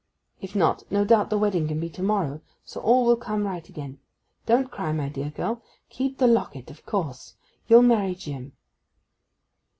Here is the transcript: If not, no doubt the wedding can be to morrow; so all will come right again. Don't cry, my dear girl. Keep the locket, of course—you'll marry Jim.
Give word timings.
If 0.41 0.55
not, 0.55 0.81
no 0.91 1.05
doubt 1.05 1.29
the 1.29 1.37
wedding 1.37 1.67
can 1.67 1.79
be 1.79 1.87
to 1.91 2.01
morrow; 2.01 2.41
so 2.65 2.81
all 2.81 3.05
will 3.05 3.15
come 3.15 3.43
right 3.45 3.69
again. 3.69 3.99
Don't 4.47 4.71
cry, 4.71 4.91
my 4.91 5.09
dear 5.09 5.29
girl. 5.29 5.61
Keep 5.89 6.17
the 6.17 6.25
locket, 6.25 6.71
of 6.71 6.87
course—you'll 6.87 7.83
marry 7.83 8.15
Jim. 8.15 8.53